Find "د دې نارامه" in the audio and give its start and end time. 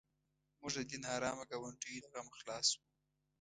0.77-1.43